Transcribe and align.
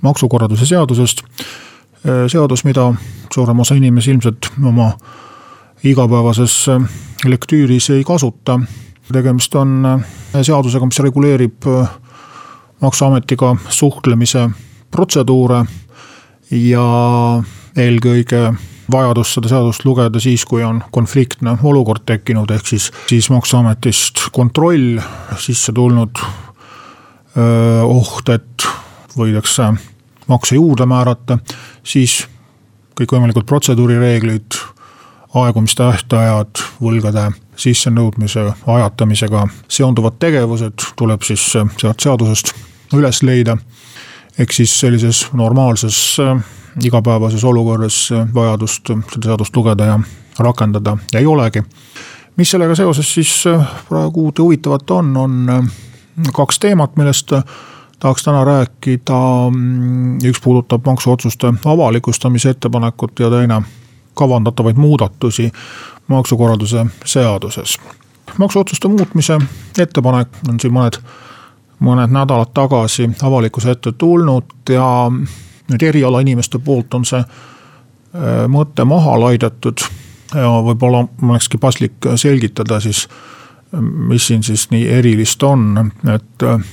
maksukorralduse 0.00 0.66
seadusest. 0.66 1.22
seadus, 2.28 2.64
mida 2.64 2.92
suurem 3.34 3.60
osa 3.60 3.74
inimesi 3.74 4.10
ilmselt 4.10 4.50
oma 4.64 4.92
igapäevases 5.84 6.66
lektüüris 7.24 7.90
ei 7.90 8.04
kasuta. 8.04 8.60
tegemist 9.12 9.54
on 9.54 10.02
seadusega, 10.42 10.86
mis 10.86 10.98
reguleerib 10.98 11.62
maksuametiga 12.80 13.56
suhtlemise 13.68 14.48
protseduure 14.90 15.64
ja 16.50 16.86
eelkõige 17.76 18.54
vajadus 18.90 19.34
seda 19.34 19.48
seadust 19.48 19.84
lugeda 19.84 20.20
siis, 20.20 20.44
kui 20.44 20.64
on 20.64 20.82
konfliktne 20.92 21.56
olukord 21.62 22.04
tekkinud, 22.06 22.50
ehk 22.50 22.66
siis, 22.68 22.90
siis 23.08 23.30
maksuametist 23.32 24.28
kontroll 24.32 25.00
sisse 25.40 25.72
tulnud. 25.72 26.20
oht, 27.84 28.28
et 28.28 28.66
võidakse 29.16 29.72
makse 30.26 30.56
juurde 30.56 30.86
määrata, 30.86 31.38
siis 31.84 32.24
kõikvõimalikud 32.98 33.46
protseduurireeglid, 33.46 34.58
aegumistähtajad, 35.34 36.62
võlgade 36.82 37.30
sissenõudmise 37.58 38.44
ajatamisega 38.66 39.46
seonduvad 39.68 40.18
tegevused 40.22 40.86
tuleb 40.96 41.22
siis 41.26 41.42
sealt 41.52 42.00
seadusest 42.00 42.54
üles 42.94 43.22
leida. 43.22 43.56
ehk 44.38 44.52
siis 44.52 44.80
sellises 44.80 45.26
normaalses 45.32 46.16
igapäevases 46.82 47.44
olukorras 47.44 48.10
vajadust 48.34 48.86
seda 48.86 49.28
seadust 49.28 49.56
lugeda 49.56 49.84
ja 49.84 49.98
rakendada 50.38 50.96
ei 51.14 51.26
olegi. 51.26 51.62
mis 52.36 52.50
sellega 52.50 52.74
seoses 52.74 53.14
siis 53.14 53.44
praegu 53.88 54.24
uut 54.24 54.38
ja 54.38 54.44
huvitavat 54.44 54.90
on, 54.90 55.16
on 55.16 55.68
kaks 56.32 56.58
teemat, 56.58 56.96
millest 56.96 57.32
tahaks 58.04 58.22
täna 58.22 58.44
rääkida, 58.44 59.18
mm, 59.50 60.18
üks 60.28 60.40
puudutab 60.44 60.84
maksuotsuste 60.86 61.54
avalikustamise 61.64 62.50
ettepanekut 62.50 63.20
ja 63.20 63.30
teine 63.30 63.62
kavandatavaid 64.14 64.76
muudatusi 64.76 65.52
maksukorralduse 66.08 66.86
seaduses. 67.04 67.78
maksuotsuste 68.38 68.88
muutmise 68.88 69.38
ettepanek 69.78 70.28
on 70.48 70.60
siin 70.60 70.74
mõned, 70.76 71.00
mõned 71.80 72.12
nädalad 72.12 72.52
tagasi 72.54 73.08
avalikkuse 73.22 73.70
ette 73.70 73.92
tulnud 73.92 74.52
ja 74.68 75.10
nüüd 75.70 75.82
erialainimeste 75.82 76.58
poolt 76.58 76.94
on 76.94 77.08
see 77.08 77.24
äh, 77.24 78.44
mõte 78.48 78.84
maha 78.84 79.20
laidetud. 79.20 79.80
ja 80.34 80.52
võib-olla 80.68 81.06
olekski 81.22 81.58
paslik 81.58 82.12
selgitada 82.16 82.80
siis, 82.80 83.08
mis 83.80 84.26
siin 84.26 84.42
siis 84.42 84.70
nii 84.70 84.88
erilist 84.88 85.42
on, 85.42 85.92
et 86.04 86.42
äh, 86.42 86.72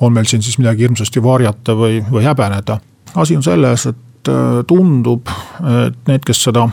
on 0.00 0.12
meil 0.12 0.26
siin 0.28 0.42
siis 0.42 0.58
midagi 0.58 0.86
hirmsasti 0.86 1.22
varjata 1.22 1.76
või, 1.78 2.02
või 2.10 2.24
häbeneda. 2.24 2.78
asi 3.14 3.36
on 3.36 3.42
selles, 3.42 3.86
et 3.86 4.28
äh, 4.28 4.64
tundub, 4.66 5.30
et 5.86 5.98
need, 6.08 6.24
kes 6.26 6.42
seda 6.48 6.68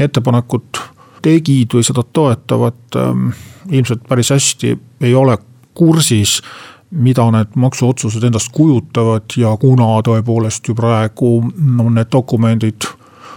ettepanekut 0.00 0.80
tegid 1.22 1.74
või 1.74 1.84
seda 1.84 2.02
toetavad, 2.02 2.80
ähm, 2.96 3.30
ilmselt 3.70 4.06
päris 4.08 4.30
hästi 4.30 4.78
ei 5.00 5.14
ole 5.14 5.38
kursis 5.74 6.40
mida 6.90 7.30
need 7.30 7.56
maksuotsused 7.56 8.24
endast 8.24 8.48
kujutavad 8.52 9.34
ja 9.36 9.52
kuna 9.60 9.98
tõepoolest 10.04 10.68
ju 10.68 10.74
praegu 10.74 11.32
on 11.44 11.94
need 11.94 12.08
dokumendid 12.12 12.86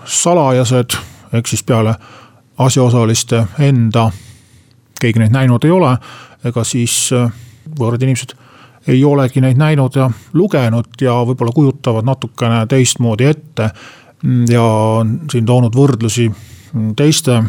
salajased, 0.05 0.95
ehk 1.33 1.47
siis 1.47 1.63
peale 1.63 1.95
asjaosaliste 2.57 3.45
enda 3.59 4.09
keegi 5.01 5.19
neid 5.19 5.33
näinud 5.33 5.65
ei 5.65 5.73
ole, 5.73 5.95
ega 6.45 6.63
siis 6.67 7.09
äh, 7.15 7.31
võõrad 7.79 8.03
inimesed 8.05 8.35
ei 8.87 9.03
olegi 9.05 9.41
neid 9.41 9.59
näinud 9.61 9.95
ja 9.95 10.09
lugenud 10.33 11.01
ja 11.01 11.19
võib-olla 11.25 11.53
kujutavad 11.55 12.05
natukene 12.05 12.65
teistmoodi 12.67 13.25
ette. 13.29 13.69
ja 14.49 14.63
on 15.01 15.19
siin 15.31 15.45
toonud 15.45 15.75
võrdlusi 15.75 16.31
teiste 16.95 17.41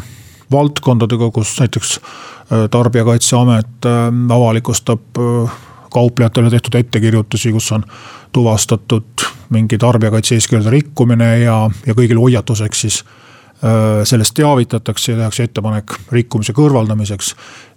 valdkondadega, 0.51 1.31
kus 1.31 1.59
näiteks 1.59 1.99
äh, 1.99 2.69
tarbijakaitseamet 2.71 3.85
äh, 3.85 4.35
avalikustab 4.35 5.17
äh, 5.17 5.51
kauplejatele 5.93 6.49
tehtud 6.49 6.75
ettekirjutusi, 6.75 7.51
kus 7.51 7.71
on 7.71 7.85
tuvastatud 8.33 9.25
mingi 9.49 9.77
tarbijakaitse 9.77 10.35
eeskirjade 10.35 10.73
rikkumine 10.73 11.37
ja, 11.43 11.57
ja 11.85 11.93
kõigile 11.93 12.21
hoiatuseks 12.21 12.81
siis 12.85 13.03
sellest 14.03 14.33
teavitatakse 14.35 15.11
ja 15.11 15.17
tehakse 15.17 15.43
ettepanek 15.47 15.93
rikkumise 16.11 16.51
kõrvaldamiseks, 16.53 17.29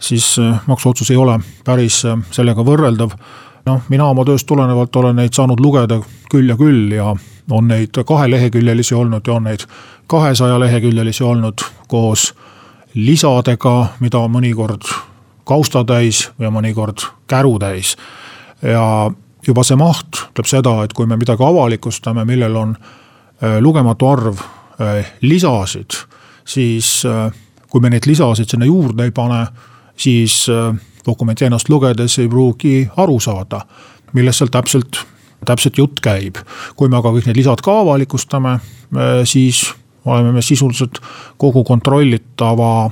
siis 0.02 0.32
maksuotsus 0.66 1.12
ei 1.14 1.16
ole 1.20 1.36
päris 1.64 2.00
sellega 2.34 2.64
võrreldav 2.66 3.12
noh, 3.66 3.82
mina 3.88 4.06
oma 4.10 4.24
tööst 4.26 4.46
tulenevalt 4.48 4.96
olen 4.96 5.20
neid 5.20 5.34
saanud 5.36 5.60
lugeda 5.62 6.00
küll 6.30 6.50
ja 6.50 6.56
küll 6.58 6.94
ja 6.94 7.12
on 7.50 7.68
neid 7.70 7.98
kaheleheküljelisi 8.06 8.94
olnud 8.94 9.26
ja 9.26 9.36
on 9.36 9.46
neid 9.46 9.66
kahesaja 10.06 10.58
leheküljelisi 10.60 11.24
olnud 11.24 11.62
koos 11.88 12.32
lisadega, 12.94 13.76
mida 14.00 14.22
mõnikord 14.32 14.88
kaustatäis 15.46 16.30
ja 16.38 16.50
mõnikord 16.50 17.06
kärutäis. 17.26 17.96
ja 18.62 19.10
juba 19.46 19.62
see 19.62 19.76
maht 19.76 20.22
ütleb 20.30 20.48
seda, 20.48 20.82
et 20.84 20.92
kui 20.92 21.06
me 21.06 21.16
midagi 21.16 21.44
avalikustame, 21.44 22.24
millel 22.24 22.56
on 22.56 22.76
äh, 22.76 23.58
lugematu 23.60 24.08
arv 24.08 24.40
äh, 24.40 24.55
lisasid, 25.22 25.98
siis 26.44 27.02
äh, 27.08 27.30
kui 27.70 27.80
me 27.80 27.90
neid 27.90 28.06
lisasid 28.06 28.50
sinna 28.50 28.68
juurde 28.68 29.06
ei 29.06 29.14
pane, 29.14 29.46
siis 29.96 30.44
dokumenti 31.06 31.46
ennast 31.46 31.70
lugedes 31.72 32.18
ei 32.20 32.28
pruugi 32.28 32.82
aru 33.00 33.16
saada, 33.20 33.62
millest 34.12 34.42
seal 34.42 34.52
täpselt, 34.52 35.00
täpselt 35.48 35.78
jutt 35.78 36.00
käib. 36.04 36.36
kui 36.76 36.88
me 36.88 36.98
aga 36.98 37.14
kõik 37.14 37.26
need 37.26 37.40
lisad 37.40 37.62
ka 37.64 37.78
avalikustame, 37.80 38.58
siis 39.24 39.64
oleme 40.04 40.32
me 40.32 40.42
sisuliselt 40.42 41.00
kogu 41.40 41.64
kontrollitava 41.64 42.90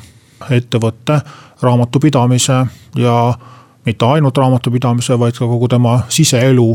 ettevõtte 0.50 1.20
raamatupidamise 1.62 2.58
ja 3.00 3.16
mitte 3.86 4.06
ainult 4.06 4.38
raamatupidamise, 4.38 5.18
vaid 5.18 5.38
ka 5.38 5.46
kogu 5.46 5.68
tema 5.68 5.98
siseelu 6.08 6.68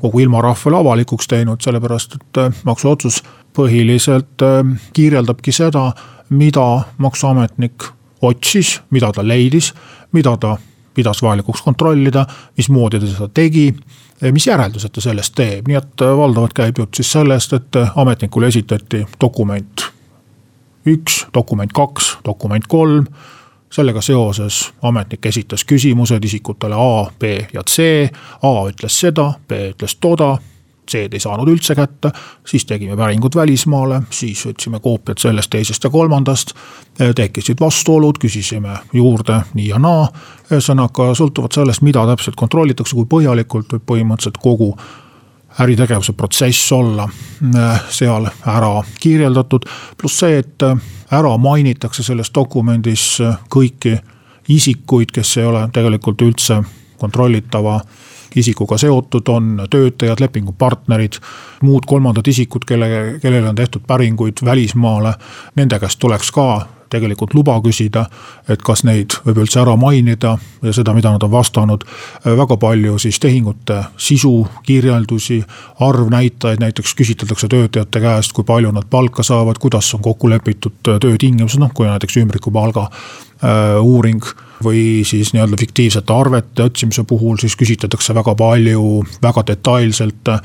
kogu 0.00 0.20
ilmarahvale 0.22 0.76
avalikuks 0.76 1.28
teinud, 1.28 1.60
sellepärast 1.62 2.14
et 2.14 2.40
maksuotsus 2.64 3.22
põhiliselt 3.56 4.44
kirjeldabki 4.92 5.52
seda, 5.52 5.92
mida 6.30 6.66
maksuametnik 6.98 7.88
otsis, 8.22 8.80
mida 8.90 9.12
ta 9.12 9.24
leidis, 9.26 9.72
mida 10.12 10.36
ta 10.36 10.56
pidas 10.94 11.22
vajalikuks 11.22 11.62
kontrollida, 11.62 12.24
mismoodi 12.56 13.00
ta 13.00 13.06
seda 13.06 13.28
tegi, 13.34 13.68
mis 14.34 14.46
järeldused 14.46 14.90
ta 14.94 15.02
sellest 15.02 15.34
teeb, 15.38 15.68
nii 15.70 15.78
et 15.78 16.02
valdavalt 16.02 16.56
käib 16.58 16.80
jutt 16.82 16.98
siis 16.98 17.12
sellest, 17.14 17.54
et 17.54 17.78
ametnikule 17.94 18.50
esitati 18.50 19.04
dokument 19.20 19.86
üks, 20.88 21.26
dokument 21.34 21.72
kaks, 21.72 22.16
dokument 22.26 22.66
kolm. 22.66 23.06
Sellega 23.70 24.00
seoses 24.00 24.72
ametnik 24.82 25.26
esitas 25.26 25.64
küsimused 25.64 26.24
isikutele 26.24 26.74
A, 26.74 27.10
B 27.18 27.34
ja 27.52 27.64
C. 27.68 28.08
A 28.42 28.52
ütles 28.70 29.00
seda, 29.00 29.32
B 29.48 29.72
ütles 29.74 29.98
toda 30.00 30.36
C-d 30.88 31.12
ei 31.12 31.20
saanud 31.20 31.48
üldse 31.52 31.74
kätte, 31.76 32.10
siis 32.46 32.64
tegime 32.66 32.96
päringud 32.96 33.36
välismaale, 33.36 34.02
siis 34.10 34.40
võtsime 34.48 34.80
koopiad 34.80 35.20
sellest, 35.20 35.50
teisest 35.52 35.84
ja 35.84 35.90
kolmandast. 35.90 36.54
tekkisid 37.14 37.60
vastuolud, 37.60 38.18
küsisime 38.18 38.78
juurde 38.92 39.42
nii 39.54 39.68
ja 39.68 39.78
naa, 39.78 40.08
ühesõnaga 40.50 41.12
sõltuvalt 41.14 41.54
sellest, 41.54 41.84
mida 41.86 42.06
täpselt 42.06 42.36
kontrollitakse, 42.36 42.96
kui 42.96 43.06
põhjalikult 43.06 43.72
võib 43.72 43.84
põhimõtteliselt 43.86 44.40
kogu 44.42 44.72
äritegevuse 45.60 46.12
protsess 46.12 46.72
olla 46.72 47.08
äh, 47.54 47.80
seal 47.90 48.28
ära 48.46 48.82
kirjeldatud. 49.00 49.66
pluss 49.98 50.18
see, 50.18 50.38
et 50.38 50.62
äh, 50.62 50.76
ära 51.10 51.36
mainitakse 51.38 52.02
selles 52.02 52.30
dokumendis 52.34 53.20
äh, 53.20 53.38
kõiki 53.50 53.98
isikuid, 54.48 55.12
kes 55.12 55.36
ei 55.36 55.44
ole 55.44 55.68
tegelikult 55.72 56.22
üldse 56.22 56.62
kontrollitava 56.98 57.80
isikuga 58.36 58.78
seotud 58.78 59.28
on 59.28 59.62
töötajad, 59.70 60.20
lepingupartnerid, 60.20 61.18
muud 61.62 61.86
kolmandad 61.86 62.26
isikud, 62.28 62.64
kelle, 62.68 62.88
kellele 63.22 63.48
on 63.48 63.54
tehtud 63.54 63.82
päringuid 63.86 64.44
välismaale. 64.44 65.14
Nende 65.56 65.78
käest 65.78 65.98
tuleks 65.98 66.30
ka 66.32 66.66
tegelikult 66.90 67.34
luba 67.34 67.56
küsida, 67.64 68.06
et 68.48 68.62
kas 68.64 68.84
neid 68.88 69.16
võib 69.26 69.42
üldse 69.44 69.60
ära 69.62 69.76
mainida 69.76 70.36
ja 70.62 70.72
seda, 70.74 70.94
mida 70.96 71.12
nad 71.14 71.22
on 71.22 71.30
vastanud. 71.32 71.84
väga 72.24 72.56
palju 72.56 72.98
siis 72.98 73.18
tehingute 73.20 73.84
sisu, 73.96 74.46
kirjeldusi, 74.66 75.42
arvnäitajaid, 75.80 76.60
näiteks 76.60 76.94
küsitletakse 76.94 77.48
töötajate 77.48 78.00
käest, 78.00 78.32
kui 78.32 78.44
palju 78.44 78.72
nad 78.72 78.88
palka 78.90 79.22
saavad, 79.22 79.58
kuidas 79.58 79.94
on 79.94 80.02
kokku 80.02 80.30
lepitud 80.30 80.82
töötingimused, 80.84 81.60
noh 81.60 81.72
kui 81.74 81.86
näiteks 81.86 82.16
ümbrikupalga 82.22 82.88
äh, 82.88 83.78
uuring 83.80 84.24
või 84.64 85.04
siis 85.06 85.32
nii-öelda 85.32 85.56
fiktiivsete 85.60 86.12
arvete 86.12 86.66
otsimise 86.66 87.04
puhul 87.06 87.38
siis 87.38 87.56
küsitletakse 87.56 88.14
väga 88.14 88.34
palju, 88.34 89.04
väga 89.22 89.44
detailselt, 89.52 90.28
äh, 90.28 90.42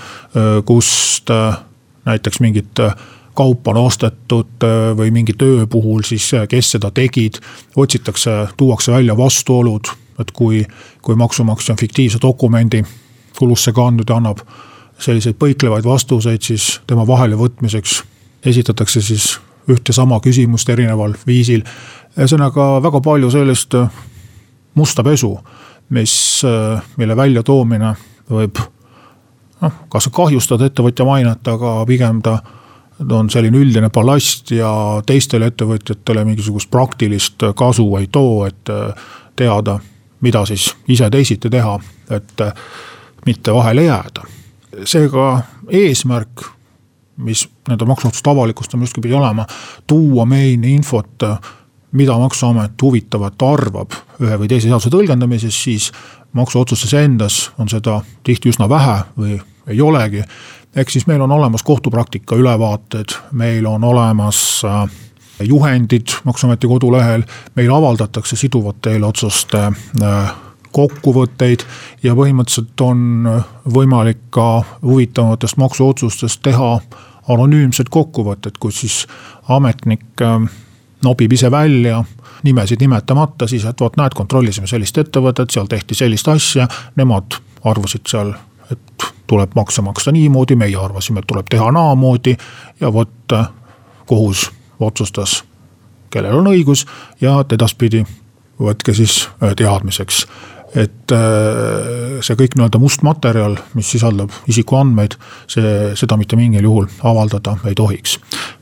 kust 0.66 1.31
äh, 1.34 1.57
näiteks 2.06 2.39
mingit 2.44 2.80
kaupa 3.34 3.72
on 3.72 3.78
ostetud 3.78 4.64
äh, 4.64 4.98
või 4.98 5.12
mingi 5.12 5.34
töö 5.38 5.68
puhul 5.68 6.04
siis, 6.06 6.34
äh, 6.34 6.48
kes 6.48 6.72
seda 6.76 6.92
tegid. 6.92 7.40
otsitakse, 7.76 8.48
tuuakse 8.58 8.92
välja 8.92 9.18
vastuolud, 9.18 9.88
et 10.20 10.32
kui, 10.32 10.66
kui 11.02 11.16
maksumaksja 11.16 11.74
on 11.74 11.78
fiktiivse 11.78 12.18
dokumendi 12.22 12.84
kulusse 13.40 13.72
kandnud 13.72 14.10
ja 14.10 14.16
annab 14.16 14.40
selliseid 15.00 15.36
põiklevaid 15.36 15.86
vastuseid, 15.86 16.42
siis 16.42 16.82
tema 16.88 17.08
vahelevõtmiseks 17.08 18.04
esitatakse 18.46 19.02
siis 19.02 19.40
ühte 19.70 19.94
sama 19.94 20.20
küsimust 20.20 20.70
erineval 20.70 21.16
viisil. 21.28 21.64
ühesõnaga 22.18 22.84
väga 22.84 23.02
palju 23.02 23.32
sellist 23.32 23.74
äh, 23.74 23.90
musta 24.76 25.04
pesu, 25.04 25.38
mis, 25.90 26.42
mille 26.98 27.16
väljatoomine 27.16 27.96
võib 28.30 28.58
noh, 29.62 29.74
kas 29.90 30.10
kahjustada 30.12 30.66
ettevõtja 30.66 31.06
mainet, 31.06 31.48
aga 31.48 31.86
pigem 31.86 32.22
ta 32.22 32.40
on 33.12 33.30
selline 33.30 33.58
üldine 33.58 33.90
ballast 33.94 34.52
ja 34.52 34.70
teistele 35.06 35.52
ettevõtjatele 35.52 36.26
mingisugust 36.28 36.70
praktilist 36.72 37.44
kasu 37.56 37.86
ei 38.00 38.08
too, 38.12 38.46
et 38.48 38.70
äh, 38.70 39.06
teada, 39.36 39.80
mida 40.22 40.46
siis 40.46 40.70
ise 40.88 41.10
teisiti 41.12 41.50
teha, 41.50 41.78
et 42.14 42.42
äh, 42.42 42.54
mitte 43.26 43.54
vahele 43.54 43.88
jääda. 43.90 44.28
seega 44.86 45.42
eesmärk, 45.70 46.42
mis 47.18 47.44
nende 47.70 47.86
maksuotsuste 47.86 48.30
avalikustamisel 48.30 49.02
pidi 49.02 49.14
olema, 49.14 49.46
tuua 49.88 50.26
meile 50.26 50.68
infot, 50.68 51.24
mida 51.92 52.18
maksuamet 52.18 52.82
huvitavat 52.82 53.42
arvab 53.46 53.94
ühe 54.20 54.40
või 54.42 54.50
teise 54.50 54.68
seaduse 54.68 54.90
tõlgendamises, 54.90 55.54
siis 55.64 55.92
maksuotsustes 56.34 56.94
endas 56.98 57.52
on 57.62 57.70
seda 57.70 58.00
tihti 58.26 58.50
üsna 58.50 58.66
vähe 58.70 58.98
või 59.18 59.38
ei 59.68 59.82
olegi 59.82 60.24
ehk 60.75 60.90
siis 60.90 61.08
meil 61.08 61.22
on 61.22 61.31
olemas 61.31 61.64
kohtupraktika 61.64 62.36
ülevaated, 62.36 63.16
meil 63.31 63.66
on 63.66 63.84
olemas 63.84 64.62
äh, 64.66 64.90
juhendid 65.44 66.08
Maksuameti 66.24 66.68
kodulehel, 66.68 67.24
meil 67.56 67.72
avaldatakse 67.74 68.36
siduvate 68.36 68.96
eelotsuste 68.98 69.62
äh, 69.68 70.34
kokkuvõtteid 70.74 71.66
ja 72.04 72.16
põhimõtteliselt 72.18 72.81
on 72.81 73.28
võimalik 73.70 74.24
ka 74.34 74.64
huvitavatest 74.81 75.58
maksuotsustest 75.62 76.42
teha 76.42 76.80
anonüümsed 77.30 77.90
kokkuvõtted, 77.94 78.58
kus 78.60 78.81
siis 78.81 79.04
ametnik 79.48 80.22
äh, 80.22 80.48
nobib 81.04 81.34
ise 81.34 81.52
välja 81.52 82.04
nimesid 82.44 82.81
nimetamata, 82.81 83.48
siis 83.48 83.66
et 83.66 83.80
vot 83.80 83.96
näed, 83.98 84.16
kontrollisime 84.16 84.68
sellist 84.68 84.98
ettevõtet, 84.98 85.54
seal 85.54 85.70
tehti 85.72 85.96
sellist 85.96 86.28
asja, 86.28 86.68
nemad 87.00 87.38
arvasid 87.64 88.10
seal 88.10 88.34
tuleb 89.28 89.56
makse 89.56 89.82
maksta 89.82 90.12
niimoodi, 90.12 90.56
meie 90.56 90.78
arvasime, 90.78 91.20
et 91.20 91.28
tuleb 91.28 91.48
teha 91.50 91.72
naamoodi 91.72 92.36
ja 92.82 92.94
vot 92.94 93.38
kohus 94.06 94.52
otsustas, 94.80 95.44
kellel 96.10 96.38
on 96.38 96.52
õigus 96.54 96.86
ja 97.22 97.40
et 97.42 97.56
edaspidi 97.56 98.04
võtke 98.60 98.94
siis 98.94 99.28
äh, 99.42 99.56
teadmiseks 99.58 100.26
et 100.74 101.12
äh, 101.14 102.20
see 102.26 102.38
kõik 102.38 102.56
nii-öelda 102.58 102.80
must 102.82 103.04
materjal, 103.06 103.60
mis 103.78 103.92
sisaldab 103.94 104.34
isikuandmeid, 104.50 105.16
see, 105.52 105.92
seda 106.00 106.18
mitte 106.18 106.38
mingil 106.40 106.66
juhul 106.66 106.88
avaldada 107.06 107.60
ei 107.70 107.76
tohiks. 107.78 108.18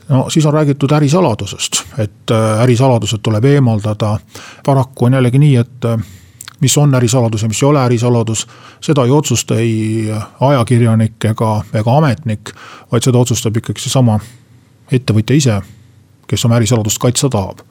no 0.08 0.26
siis 0.30 0.46
on 0.46 0.52
räägitud 0.52 0.92
ärisaladusest, 0.92 1.82
et 1.98 2.34
äh, 2.34 2.60
ärisaladused 2.66 3.22
tuleb 3.22 3.44
eemaldada. 3.44 4.18
paraku 4.64 5.08
on 5.08 5.16
jällegi 5.16 5.40
nii, 5.40 5.56
et 5.56 5.88
mis 6.62 6.78
on 6.78 6.94
ärisaladus 6.94 7.42
ja 7.42 7.50
mis 7.50 7.62
ei 7.62 7.68
ole 7.68 7.82
ärisaladus, 7.82 8.46
seda 8.80 9.04
ei 9.04 9.10
otsusta 9.10 9.58
ei 9.58 10.06
ajakirjanik 10.40 11.24
ega, 11.32 11.52
ega 11.74 11.96
ametnik, 11.98 12.54
vaid 12.92 13.02
seda 13.02 13.18
otsustab 13.18 13.58
ikkagi 13.58 13.82
seesama 13.82 14.20
ettevõtja 14.92 15.36
ise, 15.36 15.60
kes 16.30 16.46
oma 16.46 16.60
ärisaladust 16.60 17.02
kaitsta 17.02 17.30
tahab. 17.32 17.64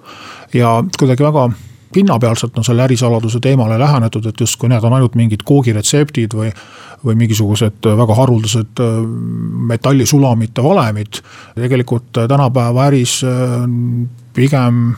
ja 0.53 0.83
kuidagi 0.99 1.23
väga 1.23 1.49
pinnapealselt 1.93 2.57
on 2.57 2.63
selle 2.63 2.83
ärisaladuse 2.83 3.39
teemale 3.39 3.79
lähenetud, 3.79 4.25
et 4.25 4.39
justkui 4.39 4.69
need 4.69 4.83
on 4.83 4.93
ainult 4.93 5.15
mingid 5.19 5.43
koogiretseptid 5.45 6.35
või, 6.35 6.51
või 7.05 7.17
mingisugused 7.23 7.87
väga 7.97 8.15
haruldased 8.15 8.83
äh, 8.83 8.97
metallisulamite 9.71 10.63
valemid. 10.63 11.21
tegelikult 11.55 12.11
tänapäeva 12.27 12.87
äris 12.87 13.21
äh, 13.23 13.65
pigem 14.33 14.95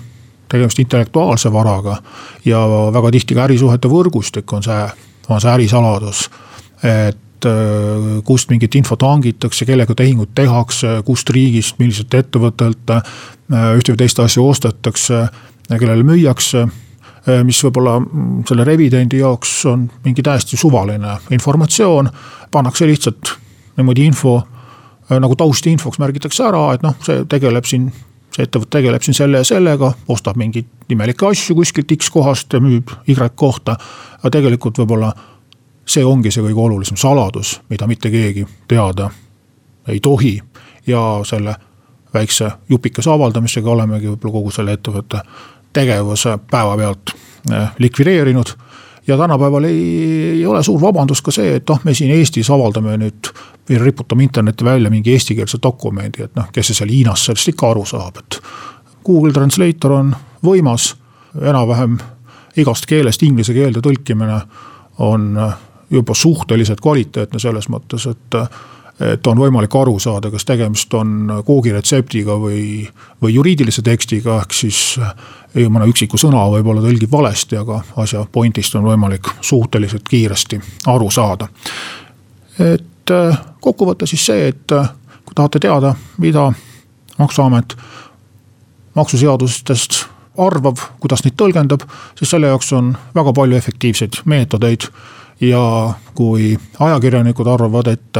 tegemist 0.53 0.79
intellektuaalse 0.79 1.51
varaga 1.53 1.97
ja 2.45 2.61
väga 2.93 3.11
tihti 3.15 3.37
ka 3.37 3.47
ärisuhete 3.47 3.89
võrgustik 3.91 4.53
on 4.53 4.63
see, 4.65 4.81
on 5.29 5.41
see 5.41 5.51
ärisaladus. 5.53 6.29
et 6.83 7.45
äh, 7.47 8.21
kust 8.27 8.49
mingit 8.51 8.75
infot 8.75 9.01
hangitakse, 9.01 9.65
kellega 9.65 9.95
tehingut 9.95 10.33
tehakse, 10.35 10.99
kust 11.05 11.29
riigist, 11.29 11.79
milliselt 11.79 12.13
ettevõttelt 12.13 12.95
äh, 12.97 13.03
ühte 13.77 13.95
või 13.95 14.01
teist 14.03 14.19
asja 14.19 14.43
ostetakse, 14.43 15.25
kellele 15.69 16.03
müüakse 16.03 16.65
äh, 16.67 17.43
mis 17.47 17.63
võib-olla 17.63 17.97
mm, 17.99 18.43
selle 18.49 18.67
revidendi 18.67 19.23
jaoks 19.23 19.61
on 19.71 19.87
mingi 20.05 20.23
täiesti 20.23 20.59
suvaline 20.59 21.17
informatsioon, 21.31 22.11
pannakse 22.51 22.87
lihtsalt 22.89 23.37
niimoodi 23.77 24.05
info 24.05 24.41
nagu 25.09 25.35
taustinfoks 25.35 25.99
märgitakse 25.99 26.45
ära, 26.45 26.67
et 26.73 26.83
noh, 26.83 26.95
see 27.03 27.25
tegeleb 27.29 27.65
siin 27.67 27.89
see 28.33 28.47
ettevõte 28.47 28.77
tegeleb 28.77 29.03
siin 29.05 29.17
selle 29.17 29.41
ja 29.41 29.47
sellega, 29.47 29.91
ostab 30.09 30.37
mingeid 30.41 30.89
imelikke 30.93 31.27
asju 31.29 31.55
kuskilt 31.55 31.91
X 31.97 32.09
kohast 32.13 32.53
ja 32.53 32.61
müüb 32.63 32.91
Y 33.07 33.15
kohta. 33.35 33.77
aga 34.17 34.29
tegelikult 34.29 34.77
võib-olla 34.77 35.13
see 35.85 36.05
ongi 36.05 36.31
see 36.31 36.43
kõige 36.43 36.59
olulisem 36.59 36.97
saladus, 36.97 37.59
mida 37.69 37.87
mitte 37.87 38.09
keegi 38.11 38.45
teada 38.67 39.09
ei 39.87 39.99
tohi. 39.99 40.41
ja 40.87 41.21
selle 41.23 41.55
väikse 42.13 42.51
jupikese 42.69 43.09
avaldamisega 43.09 43.69
olemegi 43.69 44.07
võib-olla 44.07 44.31
kogu 44.31 44.51
selle 44.51 44.73
ettevõtte 44.73 45.21
tegevuse 45.73 46.37
päevapealt 46.51 47.13
eh, 47.51 47.69
likvideerinud 47.79 48.53
ja 49.07 49.17
tänapäeval 49.17 49.63
ei, 49.63 49.83
ei 50.31 50.45
ole 50.45 50.63
suur 50.63 50.81
vabandus 50.81 51.21
ka 51.21 51.31
see, 51.31 51.55
et 51.55 51.69
noh, 51.69 51.79
me 51.83 51.93
siin 51.93 52.11
Eestis 52.11 52.49
avaldame 52.49 52.97
nüüd 52.97 53.31
või 53.69 53.79
riputame 53.79 54.23
internetti 54.23 54.65
välja 54.65 54.91
mingi 54.91 55.13
eestikeelse 55.13 55.57
dokumendi, 55.63 56.23
et 56.23 56.35
noh, 56.35 56.49
kes 56.51 56.71
see 56.71 56.81
seal 56.81 56.91
Hiinas 56.91 57.25
sellest 57.25 57.53
ikka 57.53 57.69
aru 57.71 57.85
saab, 57.85 58.19
et. 58.23 58.41
Google 59.03 59.33
Translator 59.35 59.91
on 59.91 60.13
võimas, 60.45 60.93
enam-vähem 61.35 61.97
igast 62.57 62.85
keelest 62.87 63.23
inglise 63.23 63.53
keelde 63.53 63.81
tõlkimine 63.83 64.37
on 65.03 65.25
juba 65.91 66.15
suhteliselt 66.15 66.79
kvaliteetne 66.81 67.39
selles 67.39 67.67
mõttes, 67.69 68.07
et 68.07 68.39
et 69.01 69.27
on 69.27 69.39
võimalik 69.41 69.73
aru 69.75 69.97
saada, 69.99 70.29
kas 70.31 70.45
tegemist 70.45 70.93
on 70.93 71.25
koogiretseptiga 71.45 72.35
või, 72.39 72.83
või 73.21 73.33
juriidilise 73.33 73.81
tekstiga, 73.81 74.37
ehk 74.43 74.53
siis 74.53 74.99
mõne 75.73 75.87
üksiku 75.89 76.17
sõna 76.21 76.43
võib-olla 76.53 76.83
tõlgib 76.85 77.11
valesti, 77.11 77.57
aga 77.57 77.81
asja 78.03 78.21
point'ist 78.31 78.77
on 78.77 78.85
võimalik 78.91 79.31
suhteliselt 79.41 80.05
kiiresti 80.09 80.61
aru 80.93 81.09
saada. 81.11 81.47
et 82.59 82.92
äh, 83.11 83.39
kokkuvõte 83.61 84.07
siis 84.09 84.25
see, 84.25 84.47
et 84.53 84.71
äh, 84.71 84.89
kui 85.25 85.35
tahate 85.35 85.59
teada, 85.59 85.95
mida 86.17 86.51
maksuamet 87.19 87.77
maksuseadustest 88.95 90.03
arvab, 90.37 90.77
kuidas 90.99 91.23
neid 91.25 91.35
tõlgendab, 91.37 91.85
siis 92.17 92.33
selle 92.33 92.49
jaoks 92.49 92.71
on 92.73 92.93
väga 93.15 93.33
palju 93.33 93.57
efektiivseid 93.57 94.23
meetodeid. 94.25 94.89
ja 95.41 95.93
kui 96.15 96.57
ajakirjanikud 96.79 97.47
arvavad, 97.47 97.87
et 97.87 98.17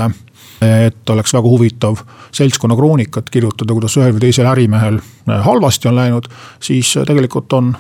et 0.62 1.10
oleks 1.10 1.34
väga 1.34 1.48
huvitav 1.48 1.98
seltskonna 2.32 2.76
kroonikat 2.76 3.30
kirjutada, 3.30 3.74
kuidas 3.74 3.98
ühel 3.98 4.14
või 4.16 4.26
teisel 4.26 4.48
ärimehel 4.48 5.00
äh, 5.00 5.42
halvasti 5.46 5.88
on 5.88 5.96
läinud, 5.96 6.30
siis 6.64 6.96
äh, 6.98 7.06
tegelikult 7.08 7.54
on 7.54 7.74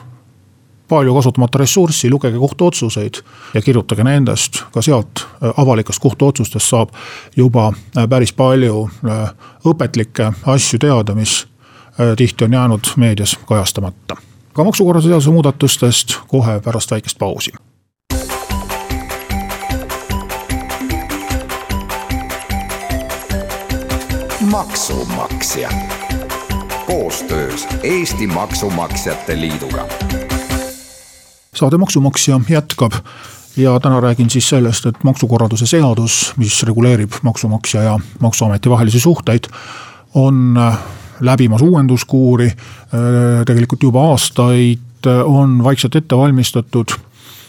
palju 0.93 1.15
kasutamata 1.17 1.57
ressurssi, 1.57 2.11
lugege 2.11 2.37
kohtuotsuseid 2.37 3.21
ja 3.53 3.61
kirjutage 3.61 4.05
nendest, 4.05 4.61
ka 4.73 4.81
sealt 4.81 5.25
äh, 5.25 5.49
avalikest 5.57 6.01
kohtuotsustest 6.03 6.69
saab 6.69 6.93
juba 7.35 7.71
päris 8.09 8.33
palju 8.33 8.85
õpetlikke 9.65 10.31
asju 10.55 10.79
teada, 10.79 11.15
mis 11.17 11.43
tihti 12.17 12.45
on 12.45 12.53
jäänud 12.53 12.93
meedias 12.97 13.37
kajastamata. 13.45 14.17
ka 14.53 14.63
maksukorralduse 14.63 15.09
seaduse 15.09 15.31
muudatustest 15.31 16.17
kohe 16.27 16.59
pärast 16.59 16.91
väikest 16.91 17.17
pausi 17.17 17.51
maksumaksja 24.53 25.69
koostöös 26.85 27.67
Eesti 27.83 28.27
Maksumaksjate 28.27 29.39
Liiduga. 29.39 29.87
Saade 31.53 31.77
Maksumaksja 31.77 32.39
jätkab 32.49 32.93
ja 33.57 33.79
täna 33.79 34.01
räägin 34.01 34.29
siis 34.29 34.49
sellest, 34.49 34.85
et 34.85 35.03
maksukorralduse 35.03 35.65
seadus, 35.69 36.33
mis 36.37 36.63
reguleerib 36.63 37.11
maksumaksja 37.21 37.83
ja 37.83 37.99
maksuameti 38.19 38.69
vahelisi 38.69 38.99
suhteid, 38.99 39.43
on 40.13 40.57
läbimas 41.19 41.61
uuenduskuuri. 41.61 42.51
tegelikult 43.45 43.83
juba 43.83 44.09
aastaid 44.09 45.07
on 45.25 45.63
vaikselt 45.63 45.95
ette 45.95 46.17
valmistatud 46.17 46.91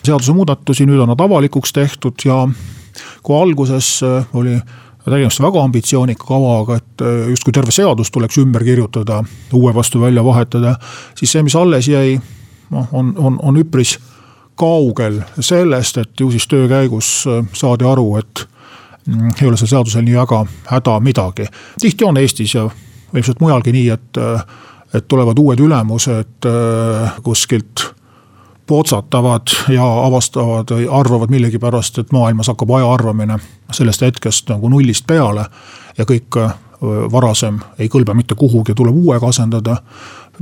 seadusemuudatusi, 0.05 0.87
nüüd 0.87 1.01
on 1.01 1.09
nad 1.09 1.21
avalikuks 1.21 1.73
tehtud 1.73 2.15
ja 2.25 2.49
kui 3.23 3.41
alguses 3.41 4.01
oli 4.35 4.59
tegemist 5.05 5.41
väga 5.41 5.63
ambitsioonika 5.65 6.25
kavaga, 6.29 6.77
et 6.77 7.05
justkui 7.29 7.53
terve 7.53 7.73
seadus 7.73 8.11
tuleks 8.11 8.39
ümber 8.41 8.65
kirjutada, 8.65 9.23
uue 9.53 9.75
vastu 9.75 10.01
välja 10.01 10.25
vahetada, 10.25 10.77
siis 11.19 11.33
see, 11.33 11.43
mis 11.43 11.57
alles 11.57 11.89
jäi, 11.89 12.19
noh, 12.71 12.89
on, 12.93 13.13
on, 13.19 13.39
on 13.43 13.57
üpris 13.61 13.99
kaugel 14.55 15.21
sellest, 15.41 15.99
et 15.99 16.21
ju 16.21 16.31
siis 16.31 16.47
töö 16.49 16.69
käigus 16.71 17.25
saadi 17.53 17.85
aru, 17.85 18.17
et 18.17 18.45
mm, 19.07 19.35
ei 19.41 19.49
ole 19.49 19.57
sellel 19.57 19.73
seadusel 19.73 20.07
nii 20.07 20.17
väga 20.17 20.45
häda 20.71 21.01
midagi. 21.01 21.49
tihti 21.81 22.05
on 22.05 22.17
Eestis 22.17 22.55
ja 22.55 22.69
ilmselt 23.15 23.41
mujalgi 23.41 23.73
nii, 23.73 23.89
et, 23.91 24.23
et 24.95 25.09
tulevad 25.09 25.39
uued 25.39 25.61
ülemused 25.61 26.49
kuskilt 27.23 27.89
potsatavad 28.67 29.53
ja 29.69 29.85
avastavad 30.07 30.71
või 30.71 30.87
arvavad 30.91 31.31
millegipärast, 31.31 31.99
et 31.99 32.13
maailmas 32.13 32.49
hakkab 32.49 32.71
aja 32.79 32.93
arvamine 32.93 33.39
sellest 33.73 34.03
hetkest 34.03 34.49
nagu 34.49 34.69
nullist 34.69 35.07
peale. 35.07 35.47
ja 35.99 36.05
kõik 36.05 36.39
varasem 37.13 37.59
ei 37.79 37.89
kõlba 37.89 38.15
mitte 38.15 38.35
kuhugi, 38.35 38.75
tuleb 38.75 38.95
uuega 38.95 39.29
asendada. 39.29 39.77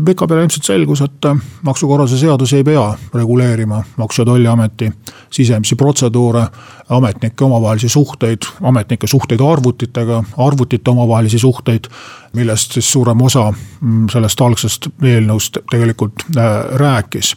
Pikapeale 0.05 0.43
ilmselt 0.43 0.65
selgus, 0.65 1.01
et 1.05 1.29
maksukorralduse 1.63 2.19
seadus 2.19 2.53
ei 2.53 2.65
pea 2.65 2.95
reguleerima 3.15 3.83
Maksu- 3.97 4.23
ja 4.23 4.27
Tolliameti 4.27 4.93
sisemisi 5.31 5.77
protseduure, 5.77 6.47
ametnike 6.89 7.45
omavahelisi 7.45 7.89
suhteid, 7.89 8.39
ametnike 8.63 9.07
suhteid 9.07 9.41
arvutitega, 9.41 10.25
arvutite 10.37 10.91
omavahelisi 10.91 11.39
suhteid. 11.39 11.85
millest 12.33 12.73
siis 12.73 12.93
suurem 12.93 13.21
osa 13.21 13.53
mm, 13.81 14.07
sellest 14.13 14.41
algsest 14.41 14.87
eelnõust 15.03 15.59
tegelikult 15.71 16.25
äh, 16.37 16.45
rääkis. 16.81 17.37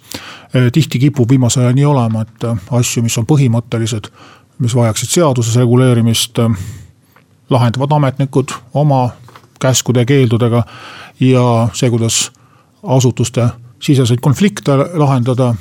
Äh, 0.55 0.71
tihti 0.71 0.99
kipub 0.99 1.29
viimasel 1.29 1.65
ajal 1.65 1.75
nii 1.75 1.85
olema, 1.85 2.21
et 2.21 2.43
äh, 2.43 2.57
asju, 2.71 3.03
mis 3.03 3.17
on 3.17 3.27
põhimõttelised, 3.27 4.07
mis 4.59 4.75
vajaksid 4.75 5.09
seaduses 5.09 5.55
reguleerimist 5.59 6.39
lahendavad 7.49 7.91
ametnikud 7.91 8.55
oma 8.73 9.09
käskude 9.59 9.99
ja 9.99 10.05
keeldudega. 10.05 10.63
ja 11.19 11.67
see, 11.73 11.89
kuidas 11.89 12.31
asutuste 12.85 13.49
siseseid 13.85 14.19
konflikte 14.21 14.77
lahendada, 14.93 15.53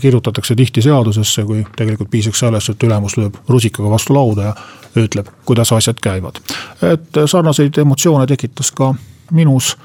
kirjutatakse 0.00 0.54
tihti 0.56 0.82
seadusesse, 0.82 1.44
kui 1.44 1.64
tegelikult 1.76 2.10
piisaks 2.10 2.38
sellest, 2.44 2.72
et 2.72 2.86
ülemus 2.86 3.16
lööb 3.18 3.36
rusikaga 3.48 3.90
vastu 3.90 4.14
lauda 4.16 4.52
ja 4.52 4.54
ütleb, 5.02 5.28
kuidas 5.48 5.72
asjad 5.72 6.00
käivad. 6.02 6.40
et 6.82 7.18
sarnaseid 7.26 7.78
emotsioone 7.78 8.26
tekitas 8.26 8.70
ka 8.72 8.94
minus 9.30 9.76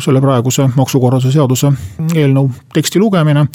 selle 0.00 0.20
praeguse 0.20 0.68
maksukorralduse 0.76 1.32
seaduse 1.32 1.72
eelnõu 2.14 2.50
teksti 2.74 2.98
lugemine. 2.98 3.46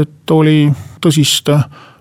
et 0.00 0.30
oli 0.30 0.72
tõsist 1.00 1.50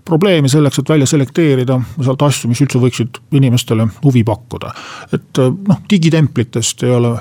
probleemi 0.06 0.50
selleks, 0.50 0.80
et 0.80 0.90
välja 0.90 1.06
selekteerida 1.06 1.80
sealt 2.04 2.22
asju, 2.22 2.50
mis 2.50 2.62
üldse 2.62 2.80
võiksid 2.80 3.22
inimestele 3.32 3.88
huvi 4.04 4.24
pakkuda. 4.24 4.74
et 5.14 5.42
noh, 5.68 5.82
digitemplitest 5.90 6.84
ei 6.84 6.92
ole 6.92 7.16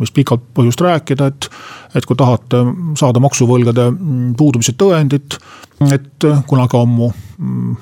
vist 0.00 0.14
pikalt 0.16 0.46
põhjust 0.56 0.80
rääkida, 0.84 1.30
et, 1.30 1.50
et 1.94 2.06
kui 2.08 2.16
tahate 2.18 2.62
saada 2.98 3.22
maksuvõlgade 3.22 3.90
puudumise 4.38 4.74
tõendit, 4.80 5.36
et 5.90 6.30
kunagi 6.48 6.80
ammu 6.80 7.10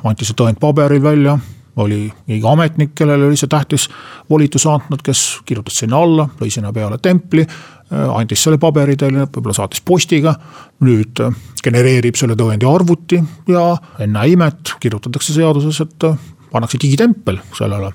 anti 0.07 0.27
see 0.27 0.37
tõend 0.39 0.61
paberil 0.63 1.03
välja 1.03 1.39
oli 1.79 2.13
iga 2.35 2.53
ametnik, 2.53 2.91
kellele 2.99 3.29
oli 3.29 3.37
see 3.39 3.51
tähtis 3.51 3.87
volitus 4.31 4.67
andnud, 4.67 5.03
kes 5.05 5.41
kirjutas 5.47 5.79
sinna 5.83 6.01
alla, 6.03 6.27
lõi 6.41 6.51
sinna 6.51 6.73
peale 6.75 6.99
templi. 7.03 7.47
andis 7.89 8.43
selle 8.45 8.59
paberi 8.61 8.97
teile, 9.01 9.25
võib-olla 9.33 9.55
saatis 9.57 9.81
postiga. 9.81 10.35
nüüd 10.81 11.23
genereerib 11.65 12.17
selle 12.17 12.35
tõendi 12.35 12.67
arvuti 12.69 13.23
ja 13.49 13.77
ennäe 13.99 14.35
imet, 14.35 14.75
kirjutatakse 14.81 15.33
seaduses, 15.33 15.81
et 15.81 16.11
pannakse 16.53 16.79
digitempel 16.83 17.39
sellele 17.55 17.93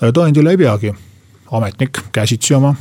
tõendile 0.00 0.50
ei 0.50 0.56
peagi 0.56 0.94
ametnik 1.50 2.00
käsitsi 2.12 2.54
oma 2.54 2.74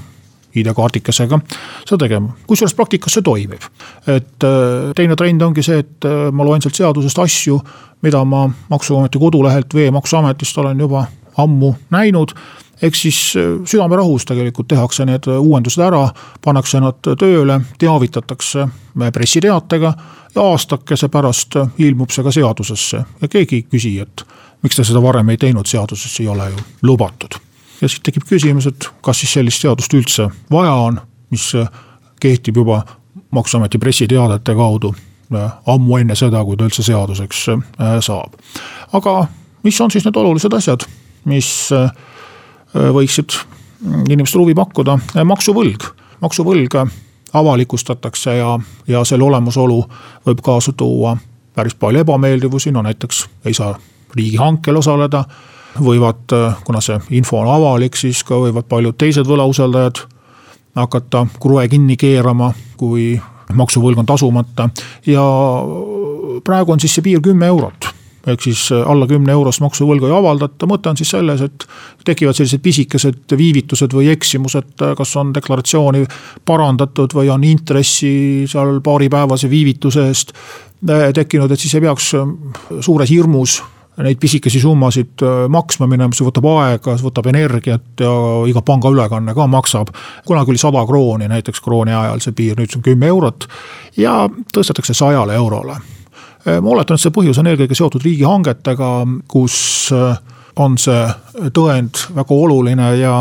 ID-kaardikesega 0.56 1.40
seda 1.86 2.00
tegema, 2.06 2.34
kusjuures 2.48 2.76
praktikas 2.78 3.18
see 3.18 3.26
toimib. 3.26 3.64
et 4.08 4.48
teine 4.96 5.16
trend 5.16 5.42
ongi 5.42 5.64
see, 5.66 5.80
et 5.84 6.10
ma 6.32 6.46
loen 6.46 6.62
sealt 6.62 6.78
seadusest 6.78 7.20
asju, 7.20 7.60
mida 8.02 8.24
ma 8.26 8.46
maksuameti 8.70 9.20
kodulehelt 9.20 9.74
Veemaksuametist 9.74 10.58
olen 10.58 10.80
juba 10.80 11.06
ammu 11.38 11.74
näinud 11.90 12.36
ehk 12.84 12.96
siis 12.96 13.20
südamerahus 13.66 14.26
tegelikult 14.26 14.68
tehakse 14.68 15.06
need 15.08 15.28
uuendused 15.28 15.84
ära, 15.84 16.08
pannakse 16.44 16.82
nad 16.84 17.00
tööle, 17.20 17.60
teavitatakse 17.80 18.68
pressiteatega 19.14 19.94
ja 20.36 20.48
aastakese 20.52 21.10
pärast 21.14 21.58
ilmub 21.78 22.12
see 22.12 22.26
ka 22.26 22.34
seadusesse 22.36 23.04
ja 23.22 23.32
keegi 23.32 23.62
ei 23.62 23.66
küsi, 23.72 23.96
et 24.04 24.26
miks 24.64 24.80
te 24.80 24.86
seda 24.88 25.02
varem 25.04 25.30
ei 25.32 25.40
teinud, 25.40 25.70
seaduses 25.70 26.20
ei 26.20 26.28
ole 26.28 26.50
ju 26.52 26.68
lubatud. 26.90 27.40
Ja 27.82 27.88
siis 27.88 28.02
tekib 28.04 28.28
küsimus, 28.30 28.68
et 28.68 28.90
kas 29.02 29.24
siis 29.24 29.34
sellist 29.34 29.64
seadust 29.64 29.94
üldse 29.94 30.30
vaja 30.52 30.74
on, 30.88 31.00
mis 31.34 31.52
kehtib 32.22 32.58
juba 32.62 32.84
maksuameti 33.34 33.78
pressiteadete 33.82 34.56
kaudu 34.56 34.94
ammu 35.66 35.98
enne 35.98 36.16
seda, 36.16 36.44
kui 36.46 36.58
ta 36.58 36.68
üldse 36.68 36.84
seaduseks 36.86 37.46
äh, 37.50 37.98
saab. 38.06 38.36
aga 38.94 39.26
mis 39.64 39.80
on 39.82 39.92
siis 39.92 40.06
need 40.06 40.20
olulised 40.20 40.54
asjad, 40.54 40.86
mis 41.26 41.50
äh, 41.74 41.90
võiksid 42.74 43.38
inimestele 44.10 44.44
huvi 44.44 44.56
pakkuda, 44.56 44.98
maksuvõlg, 45.28 45.88
maksuvõlg 46.22 46.78
avalikustatakse 47.34 48.38
ja, 48.38 48.60
ja 48.88 49.04
selle 49.04 49.26
olemasolu 49.26 49.82
võib 50.28 50.44
kaasa 50.46 50.74
tuua 50.78 51.18
päris 51.56 51.76
palju 51.76 52.02
ebameeldivusi, 52.02 52.72
no 52.72 52.82
näiteks 52.82 53.26
ei 53.46 53.54
saa 53.54 53.76
riigihankel 54.16 54.78
osaleda. 54.78 55.24
Võivad, 55.80 56.36
kuna 56.66 56.82
see 56.82 57.00
info 57.18 57.40
on 57.42 57.50
avalik, 57.50 57.98
siis 57.98 58.24
ka 58.28 58.38
võivad 58.44 58.68
paljud 58.70 58.98
teised 58.98 59.28
võlausaldajad 59.30 60.04
hakata 60.76 61.26
kruve 61.42 61.68
kinni 61.70 61.98
keerama, 61.98 62.52
kui 62.78 63.14
maksuvõlg 63.54 64.00
on 64.02 64.08
tasumata. 64.10 64.70
Ja 65.06 65.26
praegu 66.46 66.74
on 66.74 66.82
siis 66.82 66.96
see 66.98 67.06
piir 67.06 67.22
kümme 67.22 67.50
eurot. 67.52 67.92
Ehk 68.24 68.40
siis 68.40 68.70
alla 68.72 69.04
kümne 69.04 69.34
eurost 69.36 69.60
maksuvõlga 69.60 70.08
ei 70.08 70.14
avaldata, 70.16 70.68
mõte 70.70 70.88
on 70.88 70.96
siis 70.96 71.10
selles, 71.12 71.42
et 71.44 71.66
tekivad 72.08 72.38
sellised 72.38 72.62
pisikesed 72.64 73.36
viivitused 73.36 73.92
või 73.92 74.08
eksimused, 74.14 74.78
kas 74.80 75.12
on 75.20 75.34
deklaratsiooni 75.36 76.06
parandatud 76.48 77.12
või 77.18 77.28
on 77.34 77.44
intressi 77.44 78.14
seal 78.48 78.80
paaripäevase 78.86 79.50
viivituse 79.52 80.08
eest 80.08 80.32
tekkinud, 81.20 81.52
et 81.52 81.60
siis 81.60 81.76
ei 81.76 81.84
peaks 81.84 82.14
suures 82.80 83.12
hirmus 83.12 83.60
neid 84.02 84.18
pisikesi 84.22 84.62
summasid 84.62 85.22
maksma 85.54 85.88
minema, 85.90 86.16
see 86.18 86.26
võtab 86.26 86.48
aega, 86.50 86.96
see 86.98 87.06
võtab 87.06 87.28
energiat 87.30 88.02
ja 88.02 88.14
iga 88.50 88.64
pangaülekanne 88.66 89.36
ka 89.38 89.48
maksab. 89.48 89.94
kunagi 90.26 90.54
oli 90.54 90.62
sada 90.62 90.86
krooni 90.90 91.28
näiteks 91.30 91.62
krooni 91.62 91.94
ajal 91.94 92.24
see 92.24 92.34
piir, 92.34 92.58
nüüd 92.58 92.72
see 92.72 92.82
on 92.82 92.88
kümme 92.90 93.12
eurot 93.14 93.48
ja 93.98 94.24
tõstetakse 94.54 94.98
sajale 94.98 95.36
eurole 95.38 95.78
ma 96.46 96.74
oletan, 96.76 96.98
et 96.98 97.04
see 97.04 97.14
põhjus 97.14 97.40
on 97.40 97.48
eelkõige 97.52 97.76
seotud 97.78 98.04
riigihangetega, 98.04 98.92
kus 99.32 99.56
äh, 99.96 100.18
on 100.60 100.78
see 100.82 101.06
tõend 101.56 102.04
väga 102.16 102.36
oluline 102.36 102.90
ja, 103.00 103.16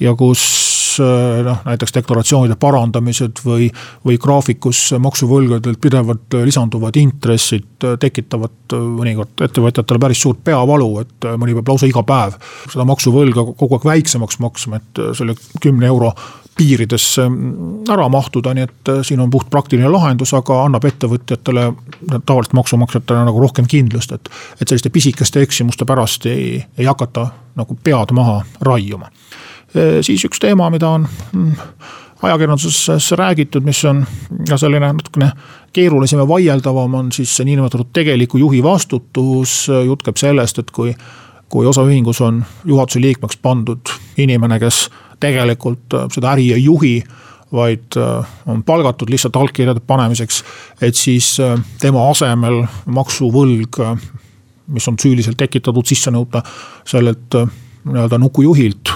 ja 0.00 0.14
kus 0.18 0.42
äh, 0.42 0.77
noh, 1.00 1.60
näiteks 1.66 1.94
deklaratsioonide 1.98 2.56
parandamised 2.60 3.42
või, 3.44 3.68
või 4.06 4.18
graafikus 4.20 4.82
maksuvõlgadelt 4.98 5.80
pidevalt 5.82 6.38
lisanduvad 6.44 6.98
intressid 7.00 7.86
tekitavad 8.00 8.74
mõnikord 8.74 9.46
ettevõtjatele 9.48 10.02
päris 10.02 10.22
suurt 10.22 10.42
peavalu, 10.44 10.90
et 11.04 11.30
mõni 11.38 11.56
peab 11.58 11.72
lausa 11.72 11.88
iga 11.88 12.02
päev 12.06 12.36
seda 12.68 12.86
maksuvõlga 12.88 13.46
kogu 13.54 13.78
aeg 13.78 13.88
väiksemaks 13.92 14.38
maksma, 14.42 14.82
et 14.82 15.02
selle 15.18 15.36
kümne 15.62 15.88
euro 15.88 16.12
piiridesse 16.58 17.22
ära 17.92 18.08
mahtuda, 18.10 18.52
nii 18.54 18.66
et 18.66 18.90
äh, 18.90 19.02
siin 19.06 19.20
on 19.22 19.30
puht 19.30 19.50
praktiline 19.50 19.90
lahendus, 19.92 20.34
aga 20.36 20.62
annab 20.66 20.86
ettevõtjatele, 20.88 21.68
tavaliselt 22.26 22.56
maksumaksjatele 22.58 23.26
nagu 23.28 23.42
rohkem 23.42 23.68
kindlust, 23.70 24.14
et. 24.16 24.30
et 24.58 24.66
selliste 24.66 24.90
pisikeste 24.94 25.42
eksimuste 25.46 25.86
pärast 25.88 26.26
ei, 26.26 26.58
ei 26.78 26.88
hakata 26.88 27.28
nagu 27.58 27.78
pead 27.84 28.14
maha 28.16 28.40
raiuma. 28.64 29.10
Äh, 29.76 29.98
siis 30.00 30.24
üks 30.24 30.40
teema, 30.40 30.70
mida 30.72 30.88
on 30.96 31.06
mm, 31.32 31.52
ajakirjanduses 32.22 33.12
räägitud, 33.18 33.66
mis 33.66 33.84
on 33.84 34.04
ka 34.48 34.56
selline 34.58 34.92
natukene 34.94 35.30
keerulisem 35.76 36.22
ja 36.22 36.28
vaieldavam, 36.28 36.94
on 36.94 37.12
siis 37.12 37.34
see 37.36 37.46
niinimetatud 37.48 37.92
tegeliku 37.92 38.40
juhi 38.40 38.62
vastutus. 38.64 39.66
jutt 39.84 40.02
käib 40.06 40.16
sellest, 40.16 40.58
et 40.58 40.70
kui 40.70 40.94
kui 41.48 41.64
osaühingus 41.66 42.20
on 42.20 42.42
juhatuse 42.68 43.00
liikmeks 43.00 43.38
pandud 43.40 43.88
inimene, 44.20 44.58
kes 44.60 44.90
tegelikult 45.20 45.94
seda 46.12 46.34
äri 46.34 46.50
ei 46.52 46.64
juhi 46.64 46.98
vaid 47.52 47.96
on 48.46 48.60
palgatud 48.62 49.08
lihtsalt 49.08 49.36
allkirjade 49.36 49.80
panemiseks, 49.80 50.42
et 50.84 50.96
siis 50.96 51.38
tema 51.80 52.02
asemel 52.10 52.60
maksuvõlg, 52.84 53.80
mis 54.68 54.88
on 54.88 54.98
süüliselt 55.00 55.38
tekitatud, 55.40 55.88
sisse 55.88 56.12
nõuda 56.12 56.42
sellelt 56.84 57.38
nii-öelda 57.92 58.18
nukujuhilt, 58.18 58.92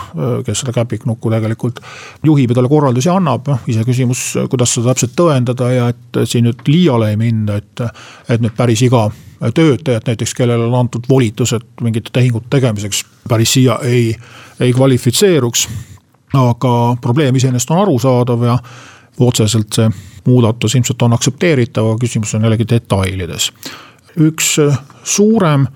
kes 0.47 0.63
seda 0.63 0.73
käpiknukku 0.77 1.31
tegelikult 1.33 1.81
juhib 2.25 2.51
ja 2.51 2.59
talle 2.59 2.71
korraldusi 2.71 3.11
annab, 3.13 3.49
noh 3.49 3.69
iseküsimus, 3.69 4.25
kuidas 4.53 4.75
seda 4.77 4.93
täpselt 4.93 5.17
tõendada 5.19 5.71
ja 5.73 5.91
et 5.93 6.23
siin 6.29 6.47
nüüd 6.49 6.65
liiale 6.69 7.13
ei 7.13 7.21
minda, 7.21 7.61
et. 7.63 7.87
et 8.29 8.43
nüüd 8.43 8.55
päris 8.57 8.83
iga 8.85 9.07
töötajat 9.55 10.07
näiteks, 10.07 10.35
kellele 10.39 10.65
on 10.65 10.75
antud 10.79 11.07
volitused 11.09 11.65
mingite 11.83 12.13
tehingute 12.13 12.47
tegemiseks, 12.51 13.05
päris 13.29 13.53
siia 13.57 13.79
ei, 13.83 14.15
ei 14.61 14.73
kvalifitseeruks. 14.73 15.69
aga 16.33 16.97
probleem 17.01 17.37
iseenesest 17.37 17.71
on 17.71 17.79
arusaadav 17.79 18.43
ja 18.43 18.59
otseselt 19.21 19.73
see 19.77 19.91
muudatus 20.25 20.75
ilmselt 20.75 21.03
on 21.03 21.13
aktsepteeritav, 21.13 21.87
aga 21.87 21.99
küsimus 22.05 22.35
on 22.35 22.45
jällegi 22.47 22.69
detailides. 22.69 23.53
üks 24.21 24.57
suurem 25.05 25.67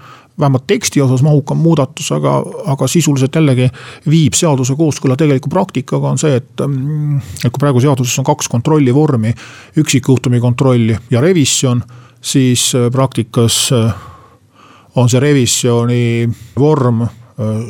vähemalt 0.40 0.66
teksti 0.66 1.00
osas 1.00 1.22
mahukam 1.24 1.60
muudatus, 1.62 2.10
aga, 2.12 2.38
aga 2.72 2.88
sisuliselt 2.90 3.34
jällegi 3.34 3.68
viib 4.10 4.36
seaduse 4.36 4.76
kooskõla 4.76 5.16
tegeliku 5.16 5.50
praktikaga, 5.52 6.12
on 6.14 6.20
see, 6.20 6.36
et. 6.40 6.52
Mm, 6.66 7.20
et 7.44 7.52
kui 7.52 7.62
praegu 7.62 7.80
seaduses 7.82 8.18
on 8.20 8.26
kaks 8.26 8.48
kontrolli 8.52 8.94
vormi, 8.94 9.32
üksikjuhtumi 9.80 10.40
kontroll 10.42 10.92
ja 11.10 11.22
revisjon, 11.22 11.82
siis 12.20 12.68
äh, 12.74 12.90
praktikas 12.92 13.60
äh, 13.72 13.94
on 14.96 15.08
see 15.12 15.22
revisjoni 15.22 16.04
vorm 16.58 17.06
äh, 17.06 17.10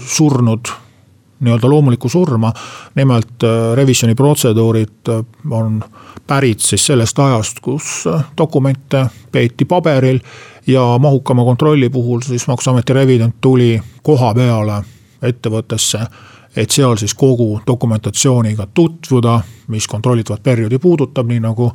surnud 0.07 0.73
nii-öelda 1.40 1.69
loomulikku 1.71 2.09
surma. 2.09 2.52
nimelt 2.95 3.43
revisjoni 3.75 4.14
protseduurid 4.14 5.11
on 5.50 5.83
pärit 6.26 6.61
siis 6.61 6.87
sellest 6.87 7.19
ajast, 7.19 7.61
kus 7.61 8.05
dokumente 8.38 9.07
peeti 9.33 9.64
paberil 9.64 10.21
ja 10.66 10.99
mahukama 10.99 11.45
kontrolli 11.45 11.88
puhul 11.88 12.21
siis 12.21 12.49
maksuameti 12.49 12.93
revident 12.93 13.37
tuli 13.40 13.83
koha 14.02 14.35
peale 14.35 14.83
ettevõttesse 15.23 16.00
et 16.57 16.71
seal 16.71 16.97
siis 16.97 17.14
kogu 17.14 17.61
dokumentatsiooniga 17.66 18.66
tutvuda, 18.75 19.40
mis 19.69 19.87
kontrollitavat 19.88 20.43
perioodi 20.43 20.78
puudutab, 20.78 21.28
nii 21.28 21.40
nagu, 21.40 21.71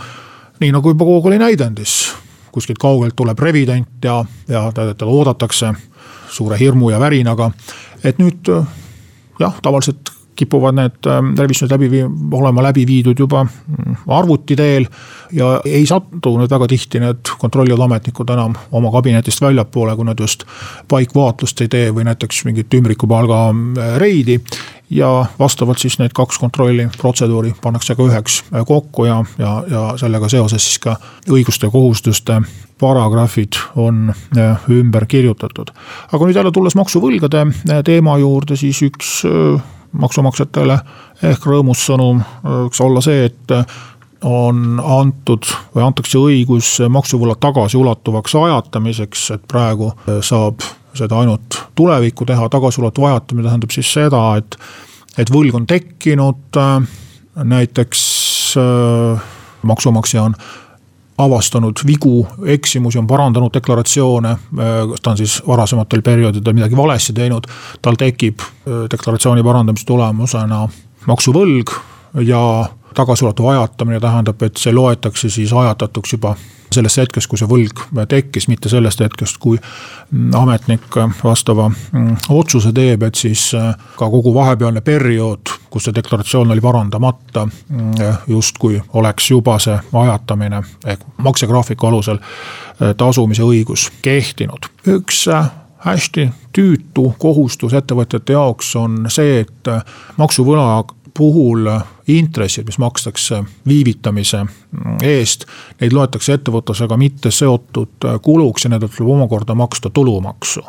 nii 0.59 0.71
nagu 0.71 0.89
juba 0.89 1.05
oli 1.05 1.37
näidendis. 1.37 2.13
kuskilt 2.51 2.77
kaugelt 2.77 3.15
tuleb 3.15 3.39
revident 3.39 4.03
ja, 4.03 4.25
ja 4.47 4.71
teda 4.71 5.05
oodatakse 5.05 5.73
suure 6.29 6.59
hirmu 6.59 6.89
ja 6.89 6.99
värinaga. 6.99 7.51
et 8.03 8.17
nüüd 8.19 8.49
jah, 9.39 9.61
tavaliselt 9.63 10.11
kipuvad 10.35 10.75
need 10.77 11.07
ähm, 11.11 11.33
revisjonid 11.37 11.73
läbi 11.75 11.89
vii-, 11.91 12.09
olema 12.37 12.63
läbi 12.63 12.85
viidud 12.87 13.19
juba 13.19 13.43
mm, 13.43 13.95
arvuti 14.07 14.55
teel. 14.55 14.87
ja 15.31 15.53
ei 15.65 15.85
satu 15.87 16.33
nüüd 16.39 16.51
väga 16.51 16.67
tihti 16.71 16.99
need 17.03 17.33
kontrollivad 17.39 17.85
ametnikud 17.85 18.31
enam 18.33 18.55
oma 18.71 18.91
kabinetist 18.91 19.41
väljapoole, 19.43 19.95
kui 19.95 20.07
nad 20.07 20.19
just 20.19 20.45
paikvaatlust 20.91 21.61
ei 21.61 21.71
tee 21.71 21.91
või 21.95 22.07
näiteks 22.09 22.45
mingit 22.47 22.73
ümbrikupalga 22.79 23.41
äh, 23.51 23.95
reidi. 24.01 24.39
Ja 24.91 25.25
vastavalt 25.39 25.79
siis 25.79 25.97
need 25.99 26.11
kaks 26.15 26.39
kontrolli 26.39 26.87
protseduuri 26.97 27.53
pannakse 27.61 27.95
ka 27.95 28.03
üheks 28.03 28.41
äh, 28.51 28.65
kokku 28.67 29.05
ja, 29.05 29.21
ja, 29.37 29.53
ja 29.71 29.83
sellega 29.97 30.29
seoses 30.29 30.65
siis 30.67 30.79
ka 30.83 30.97
õiguste 31.29 31.69
ja 31.69 31.71
kohustuste 31.71 32.41
paragrahvid 32.81 33.59
on 33.75 34.13
äh, 34.37 34.65
ümber 34.69 35.05
kirjutatud. 35.05 35.71
aga 36.11 36.25
nüüd 36.25 36.35
jälle 36.35 36.51
tulles 36.51 36.75
maksuvõlgade 36.75 37.45
teema 37.85 38.17
juurde, 38.17 38.55
siis 38.59 38.81
üks 38.87 39.21
maksumaksjatele 39.91 40.77
ehk 41.31 41.47
rõõmus 41.47 41.85
sõnum 41.87 42.21
võiks 42.43 42.83
olla 42.83 43.01
see, 43.03 43.25
et 43.27 43.55
on 44.23 44.79
antud 44.83 45.47
või 45.75 45.83
antakse 45.83 46.19
õigus 46.19 46.75
maksuvõla 46.89 47.35
tagasiulatuvaks 47.41 48.35
ajatamiseks, 48.35 49.31
et 49.35 49.47
praegu 49.49 49.91
saab 50.21 50.61
seda 50.97 51.19
ainult 51.19 51.59
tulevikku 51.75 52.25
teha, 52.25 52.49
tagasiulatuv 52.49 53.09
ajatamine 53.09 53.47
tähendab 53.47 53.75
siis 53.75 53.93
seda, 53.93 54.23
et, 54.41 54.57
et 55.17 55.31
võlg 55.31 55.55
on 55.55 55.67
tekkinud, 55.69 56.59
näiteks 57.35 58.01
maksumaksja 59.63 60.23
on 60.23 60.35
avastanud 61.21 61.79
vigu, 61.87 62.27
eksimusi, 62.45 62.97
on 62.97 63.07
parandanud 63.07 63.53
deklaratsioone. 63.53 64.35
kas 64.89 65.01
ta 65.01 65.11
on 65.11 65.17
siis 65.17 65.41
varasematel 65.47 66.01
perioodidel 66.01 66.53
midagi 66.53 66.77
valesti 66.77 67.13
teinud, 67.13 67.47
tal 67.81 67.97
tekib 67.99 68.41
äh, 68.41 68.85
deklaratsiooni 68.91 69.43
parandamise 69.43 69.85
tulemusena 69.85 70.67
maksuvõlg 71.07 71.73
ja 72.25 72.41
tagasiulatuv 72.95 73.51
ajatamine 73.53 73.99
tähendab, 73.99 74.41
et 74.41 74.57
see 74.57 74.73
loetakse 74.73 75.29
siis 75.29 75.53
ajatatuks 75.53 76.17
juba 76.17 76.35
sellest 76.71 76.97
hetkest, 77.01 77.27
kui 77.27 77.39
see 77.39 77.49
võlg 77.49 77.81
tekkis, 78.09 78.47
mitte 78.47 78.69
sellest 78.71 79.01
hetkest, 79.03 79.37
kui 79.43 79.59
ametnik 80.37 80.87
vastava 81.23 81.67
mm, 81.69 82.29
otsuse 82.31 82.71
teeb, 82.75 83.03
et 83.07 83.19
siis 83.19 83.49
äh, 83.57 83.73
ka 83.97 84.09
kogu 84.11 84.33
vahepealne 84.35 84.83
periood, 84.85 85.51
kus 85.71 85.87
see 85.87 85.95
deklaratsioon 85.95 86.51
oli 86.55 86.63
parandamata, 86.63 87.45
mm, 87.45 87.93
justkui 88.31 88.81
oleks 88.99 89.31
juba 89.31 89.57
see 89.59 89.77
ajatamine 90.03 90.63
ehk 90.85 91.03
maksegraafiku 91.27 91.91
alusel 91.91 92.21
äh, 92.21 92.95
tasumise 92.97 93.43
õigus 93.47 93.89
kehtinud. 94.01 94.71
üks 94.87 95.25
äh, 95.27 95.51
hästi 95.85 96.29
tüütu 96.55 97.13
kohustus 97.19 97.73
ettevõtjate 97.73 98.33
jaoks 98.33 98.75
on 98.75 99.05
see, 99.09 99.39
et 99.41 99.69
maksuvõla 100.17 100.83
puhul 101.17 101.67
intressid, 102.07 102.65
mis 102.65 102.77
makstakse 102.81 103.43
viivitamise 103.67 104.45
eest, 105.03 105.45
neid 105.81 105.93
loetakse 105.93 106.33
ettevõtlusega 106.37 106.97
mitte 106.97 107.31
seotud 107.31 108.07
kuluks 108.21 108.65
ja 108.65 108.73
nendelt 108.73 108.95
tuleb 108.95 109.13
omakorda 109.15 109.55
maksta 109.55 109.89
tulumaksu. 109.89 110.61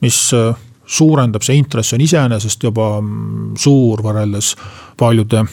mis 0.00 0.30
suurendab, 0.88 1.42
see 1.44 1.58
intress 1.60 1.92
on 1.92 2.00
iseenesest 2.00 2.64
juba 2.64 2.88
suur 3.58 4.02
võrreldes 4.02 4.54
paljude 4.96 5.44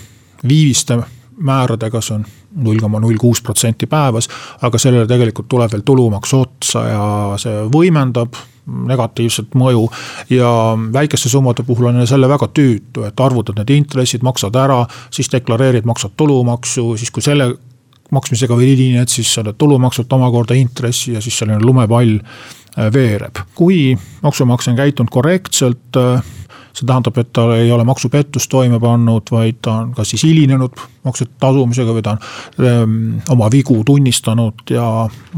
viiviste 0.47 0.99
määradega, 1.37 2.01
see 2.01 2.15
on 2.15 2.25
null 2.63 2.79
koma 2.79 3.01
null 3.03 3.19
kuus 3.19 3.41
protsenti 3.43 3.87
päevas. 3.87 4.29
aga 4.61 4.77
sellele 4.77 5.07
tegelikult 5.07 5.47
tuleb 5.51 5.71
veel 5.71 5.83
tulumaks 5.85 6.33
otsa 6.33 6.85
ja 6.87 7.07
see 7.41 7.65
võimendab 7.71 8.37
negatiivset 8.65 9.55
mõju. 9.55 9.85
ja 10.29 10.49
väikeste 10.93 11.29
summade 11.29 11.63
puhul 11.63 11.91
on 11.91 12.07
selle 12.07 12.29
väga 12.29 12.47
tüütu, 12.47 13.05
et 13.07 13.19
arvutad 13.19 13.59
need 13.59 13.69
intressid, 13.69 14.23
maksad 14.23 14.55
ära, 14.55 14.85
siis 15.13 15.31
deklareerid, 15.31 15.85
maksad 15.85 16.15
tulumaksu, 16.17 16.97
siis 16.97 17.11
kui 17.11 17.23
selle 17.23 17.53
maksmisega 18.11 18.57
vilined, 18.57 19.09
siis 19.09 19.33
saad 19.33 19.53
tulumaksult 19.57 20.13
omakorda 20.13 20.57
intressi 20.57 21.15
ja 21.15 21.21
siis 21.21 21.37
selline 21.37 21.59
lumepall 21.63 22.17
äh, 22.19 22.91
veereb. 22.93 23.41
kui 23.55 23.97
maksumaksja 24.23 24.73
on 24.73 24.77
käitunud 24.77 25.11
korrektselt 25.11 25.97
see 26.75 26.87
tähendab, 26.87 27.17
et 27.17 27.31
ta 27.33 27.47
ei 27.55 27.71
ole 27.71 27.85
maksupettust 27.87 28.49
toime 28.51 28.79
pannud, 28.79 29.31
vaid 29.31 29.61
ta 29.63 29.79
on 29.81 29.93
kas 29.95 30.11
siis 30.13 30.25
hilinenud 30.27 30.75
maksude 31.05 31.31
tasumisega 31.39 31.95
või 31.95 32.03
ta 32.05 32.15
on 32.15 32.65
ehm, 32.67 32.95
oma 33.31 33.49
vigu 33.51 33.77
tunnistanud 33.87 34.65
ja 34.75 34.87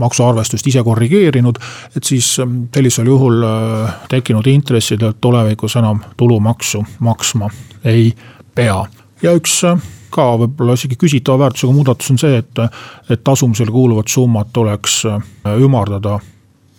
maksuarvestust 0.01 0.67
ise 0.67 0.83
korrigeerinud. 0.83 1.59
et 1.95 2.03
siis 2.03 2.39
ehm, 2.39 2.63
sellisel 2.73 3.11
juhul 3.13 3.43
äh, 3.43 3.99
tekkinud 4.09 4.47
intressidelt 4.47 5.21
tulevikus 5.21 5.75
enam 5.75 6.01
tulumaksu 6.17 6.83
maksma 6.99 7.49
ei 7.85 8.13
pea 8.55 8.85
ja 9.21 9.35
üks 9.37 9.59
äh, 9.67 9.77
ka 10.09 10.31
võib-olla 10.41 10.77
isegi 10.77 10.97
küsitava 10.99 11.45
väärtusega 11.45 11.73
muudatus 11.73 12.11
on 12.13 12.21
see, 12.21 12.39
et, 12.41 12.63
et 13.09 13.23
tasumisele 13.23 13.71
kuuluvat 13.71 14.09
summat 14.09 14.49
tuleks 14.53 15.03
äh, 15.05 15.21
ümardada 15.61 16.19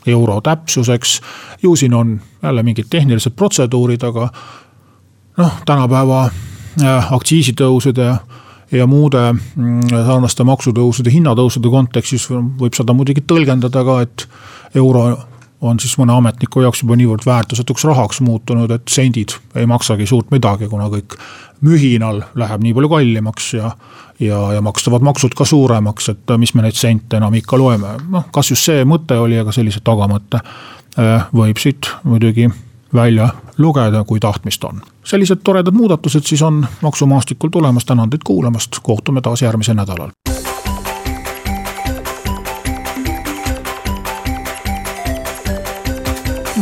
euro 0.08 0.40
täpsuseks. 0.40 1.20
ju 1.62 1.76
siin 1.76 1.94
on 1.94 2.20
jälle 2.42 2.62
mingid 2.62 2.86
tehnilised 2.90 3.32
protseduurid, 3.36 4.02
aga 4.02 4.28
noh, 5.38 5.62
tänapäeva 5.66 6.24
äh, 6.82 7.12
aktsiisitõusude 7.12 8.02
ja 8.02 8.18
ja 8.72 8.86
muude 8.86 9.20
mm, 9.32 9.88
sarnaste 9.88 10.44
maksutõusude, 10.44 11.12
hinnatõusude 11.12 11.70
kontekstis 11.72 12.28
võib 12.30 12.76
seda 12.76 12.94
muidugi 12.96 13.24
tõlgendada 13.24 13.84
ka, 13.84 14.00
et 14.04 14.26
euro 14.76 15.06
on 15.60 15.80
siis 15.80 15.96
mõne 15.98 16.14
ametniku 16.14 16.62
jaoks 16.62 16.82
juba 16.82 16.96
niivõrd 16.98 17.26
väärtusetuks 17.26 17.84
rahaks 17.88 18.20
muutunud, 18.24 18.70
et 18.70 18.90
sendid 18.90 19.34
ei 19.58 19.66
maksagi 19.66 20.06
suurt 20.06 20.30
midagi, 20.30 20.68
kuna 20.70 20.86
kõik 20.92 21.18
mühinal 21.66 22.22
läheb 22.38 22.62
nii 22.62 22.74
palju 22.76 22.92
kallimaks 22.92 23.50
ja. 23.56 23.72
ja, 24.22 24.38
ja 24.54 24.62
makstavad 24.62 25.02
maksud 25.06 25.34
ka 25.38 25.46
suuremaks, 25.48 26.12
et 26.14 26.36
mis 26.38 26.54
me 26.54 26.62
neid 26.66 26.78
sente 26.78 27.18
enam 27.18 27.34
ikka 27.34 27.58
loeme, 27.58 27.96
noh, 28.10 28.28
kas 28.34 28.52
just 28.54 28.70
see 28.70 28.86
mõte 28.86 29.18
oli, 29.18 29.38
aga 29.40 29.54
sellise 29.54 29.82
tagamõtte 29.84 30.40
äh, 30.42 31.26
võib 31.34 31.58
siit 31.58 31.90
muidugi 32.04 32.48
välja 32.94 33.28
lugeda, 33.58 34.04
kui 34.04 34.20
tahtmist 34.20 34.64
on. 34.64 34.82
sellised 35.04 35.42
toredad 35.44 35.74
muudatused 35.74 36.24
siis 36.24 36.42
on 36.42 36.66
maksumaastikul 36.82 37.50
tulemas, 37.52 37.84
tänan 37.84 38.10
teid 38.10 38.24
kuulamast, 38.24 38.78
kohtume 38.82 39.20
taas 39.20 39.42
järgmisel 39.42 39.76
nädalal. 39.76 40.14